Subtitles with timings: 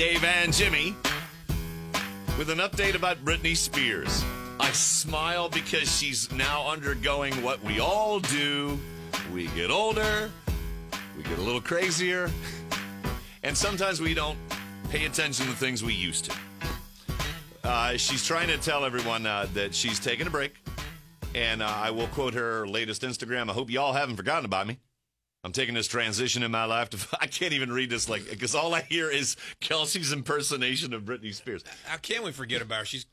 [0.00, 0.96] Dave and Jimmy
[2.38, 4.24] with an update about Britney Spears.
[4.58, 8.80] I smile because she's now undergoing what we all do.
[9.30, 10.30] We get older,
[11.18, 12.30] we get a little crazier,
[13.42, 14.38] and sometimes we don't
[14.88, 16.36] pay attention to things we used to.
[17.62, 20.54] Uh, she's trying to tell everyone uh, that she's taking a break,
[21.34, 23.50] and uh, I will quote her latest Instagram.
[23.50, 24.78] I hope y'all haven't forgotten about me.
[25.42, 26.98] I'm taking this transition in my life to.
[27.20, 31.34] I can't even read this like because all I hear is Kelsey's impersonation of Britney
[31.34, 31.64] Spears.
[31.84, 32.84] How can we forget about her?
[32.84, 33.06] She's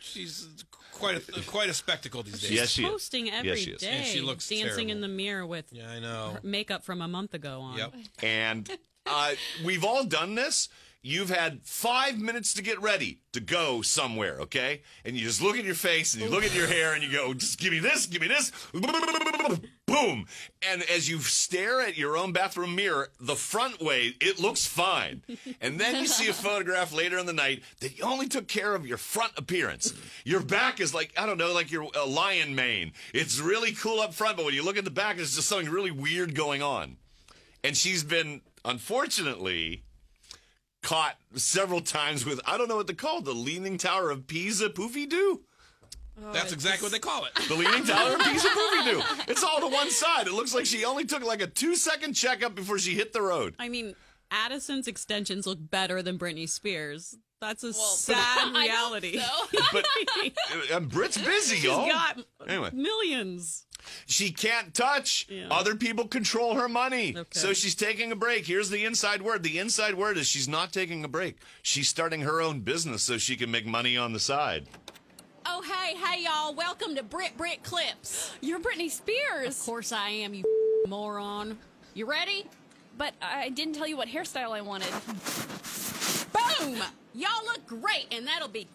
[0.00, 0.48] she's
[0.92, 2.50] quite a quite a spectacle these days.
[2.50, 2.90] Yes, she is.
[2.90, 3.80] posting every Yes, she is.
[3.80, 4.90] day, And she looks dancing terrible.
[4.92, 6.30] in the mirror with Yeah, I know.
[6.34, 7.78] her makeup from a month ago on.
[7.78, 7.94] Yep.
[8.22, 8.70] And
[9.06, 9.32] uh,
[9.64, 10.68] we've all done this.
[11.04, 14.82] You've had five minutes to get ready to go somewhere, okay?
[15.04, 17.10] And you just look at your face and you look at your hair and you
[17.10, 18.52] go, just give me this, give me this.
[19.86, 20.26] Boom.
[20.70, 25.22] And as you stare at your own bathroom mirror, the front way, it looks fine.
[25.60, 28.76] And then you see a photograph later in the night that you only took care
[28.76, 29.92] of your front appearance.
[30.24, 32.92] Your back is like, I don't know, like your lion mane.
[33.12, 35.68] It's really cool up front, but when you look at the back, there's just something
[35.68, 36.96] really weird going on.
[37.64, 39.82] And she's been, unfortunately,
[40.82, 44.68] caught several times with, I don't know what to call the Leaning Tower of Pisa
[44.68, 45.40] poofy doo.
[46.32, 47.34] That's exactly what they call it.
[47.48, 49.02] The Leaning Tower of Pisa poofy doo.
[49.28, 50.26] It's all to one side.
[50.26, 53.22] It looks like she only took like a two second checkup before she hit the
[53.22, 53.54] road.
[53.58, 53.94] I mean,
[54.30, 57.16] Addison's extensions look better than Britney Spears.
[57.40, 59.18] That's a I sad reality.
[59.18, 59.58] so.
[59.72, 59.86] But
[60.72, 61.88] uh, Brit's busy, She's y'all.
[61.88, 62.70] got Anyway.
[62.72, 63.66] millions.
[64.06, 65.26] She can't touch.
[65.28, 65.48] Yeah.
[65.50, 67.16] Other people control her money.
[67.16, 67.38] Okay.
[67.38, 68.46] So she's taking a break.
[68.46, 69.42] Here's the inside word.
[69.42, 71.36] The inside word is she's not taking a break.
[71.62, 74.66] She's starting her own business so she can make money on the side.
[75.44, 76.54] Oh, hey, hey, y'all.
[76.54, 78.32] Welcome to Brit Brit Clips.
[78.40, 79.58] You're Britney Spears.
[79.58, 80.44] Of course I am, you
[80.88, 81.58] moron.
[81.94, 82.46] You ready?
[82.96, 84.90] But I didn't tell you what hairstyle I wanted.
[86.32, 86.82] Boom!
[87.14, 88.66] Y'all look great, and that'll be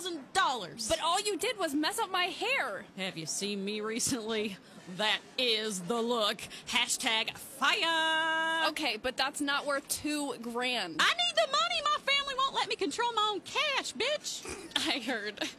[0.00, 0.88] $2,000.
[0.88, 2.84] But all you did was mess up my hair.
[2.96, 4.56] have you seen me recently?
[4.96, 6.40] That is the look.
[6.68, 8.68] Hashtag fire.
[8.68, 10.96] Okay, but that's not worth two grand.
[11.00, 11.82] I need the money.
[11.84, 14.46] My family won't let me control my own cash, bitch.
[14.76, 15.42] I heard.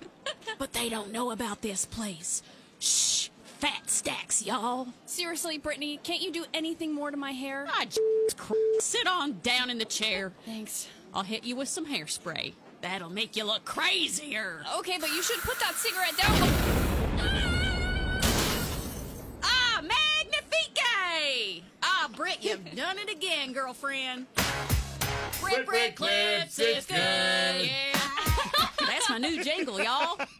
[0.59, 2.41] But they don't know about this place.
[2.79, 3.29] Shh.
[3.59, 4.87] Fat stacks, y'all.
[5.05, 7.65] Seriously, Brittany, can't you do anything more to my hair?
[7.69, 8.35] Ah, Jesus
[8.79, 10.33] Sit on down in the chair.
[10.45, 10.87] Thanks.
[11.13, 12.53] I'll hit you with some hairspray.
[12.87, 14.63] That'll make you look crazier.
[14.77, 16.37] Okay, but you should put that cigarette down.
[19.43, 21.63] Ah, magnifique!
[21.83, 24.27] Ah, Britt, you've done it again, girlfriend.
[25.41, 26.95] Britt, Britt, clips, it's good.
[26.95, 27.99] Yeah.
[28.79, 30.21] That's my new jingle, y'all.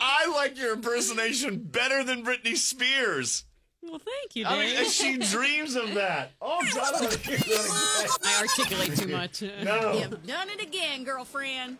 [0.00, 3.44] I like your impersonation better than Britney Spears.
[3.82, 6.32] Well, thank you, I mean, she dreams of that.
[6.42, 9.42] Oh, God, I don't hear that I articulate too much.
[9.62, 9.92] No.
[9.92, 11.78] You've done it again, girlfriend.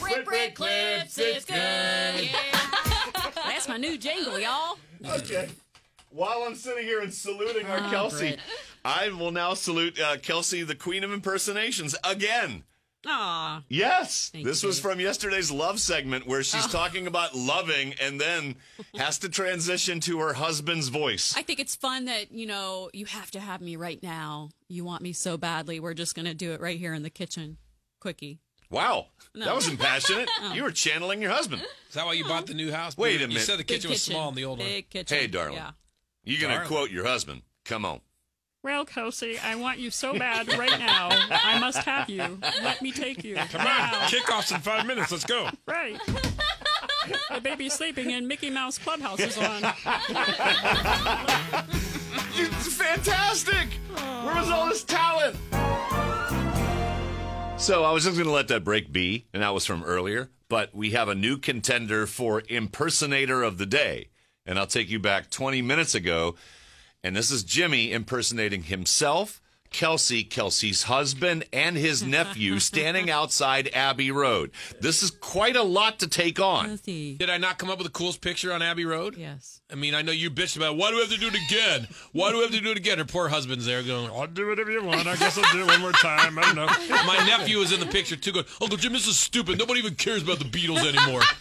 [0.00, 1.56] Britt, Britt, clips, it's good.
[1.56, 2.60] Yeah.
[3.34, 4.78] That's my new jingle, y'all.
[5.04, 5.48] Okay.
[6.10, 8.40] While I'm sitting here and saluting our Ah, Kelsey, Britt.
[8.84, 12.62] I will now salute uh, Kelsey, the queen of impersonations, again.
[13.06, 13.62] Aw.
[13.68, 14.30] Yes.
[14.32, 16.68] Thank this you, was from yesterday's love segment where she's oh.
[16.68, 18.56] talking about loving and then
[18.96, 21.34] has to transition to her husband's voice.
[21.36, 24.50] I think it's fun that, you know, you have to have me right now.
[24.68, 25.80] You want me so badly.
[25.80, 27.58] We're just going to do it right here in the kitchen.
[28.00, 28.40] Quickie.
[28.70, 29.06] Wow.
[29.34, 29.44] No.
[29.46, 30.28] That was impassionate.
[30.42, 30.52] Oh.
[30.52, 31.62] You were channeling your husband.
[31.88, 32.96] Is that why you bought the new house?
[32.96, 33.20] Wait a minute.
[33.20, 33.42] You minute.
[33.42, 34.68] said the Big kitchen was small in the old one.
[34.68, 35.16] Big kitchen.
[35.16, 35.54] Hey, darling.
[35.54, 35.70] Yeah.
[36.24, 37.42] You're going to quote your husband.
[37.64, 38.00] Come on.
[38.66, 41.10] Well, Kelsey, I want you so bad right now.
[41.30, 42.40] I must have you.
[42.64, 43.36] Let me take you.
[43.36, 45.12] Come on, kickoff's in five minutes.
[45.12, 45.48] Let's go.
[45.68, 45.96] Right.
[47.32, 49.62] The baby's sleeping and Mickey Mouse Clubhouse is on.
[52.38, 53.68] It's fantastic.
[54.24, 55.36] Where was all this talent?
[57.56, 60.28] So I was just going to let that break be, and that was from earlier.
[60.48, 64.08] But we have a new contender for impersonator of the day,
[64.44, 66.34] and I'll take you back 20 minutes ago.
[67.02, 69.40] And this is Jimmy impersonating himself,
[69.70, 74.50] Kelsey, Kelsey's husband, and his nephew standing outside Abbey Road.
[74.80, 76.66] This is quite a lot to take on.
[76.66, 77.14] Kelsey.
[77.16, 79.16] Did I not come up with the coolest picture on Abbey Road?
[79.16, 79.60] Yes.
[79.70, 81.88] I mean, I know you bitched about why do we have to do it again?
[82.12, 82.98] Why do we have to do it again?
[82.98, 85.06] Her poor husband's there going, I'll do whatever you want.
[85.06, 86.38] I guess I'll do it one more time.
[86.38, 86.66] I don't know.
[87.06, 89.58] My nephew is in the picture too, going, Uncle Jim, this is stupid.
[89.58, 91.22] Nobody even cares about the Beatles anymore.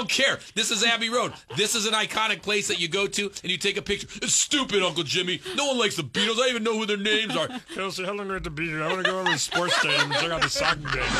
[0.00, 0.38] I don't care.
[0.54, 1.34] This is Abbey Road.
[1.58, 4.08] This is an iconic place that you go to and you take a picture.
[4.22, 5.42] It's stupid, Uncle Jimmy.
[5.56, 6.36] No one likes the Beatles.
[6.36, 7.48] I don't even know who their names are.
[7.74, 8.82] Kelsey, how long do I have to be here?
[8.82, 11.12] I want to go over to the sports stadium and check out the soccer game.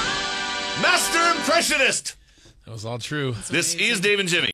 [0.80, 2.16] Master Impressionist!
[2.64, 3.34] That was all true.
[3.50, 4.48] This is Dave and Jimmy.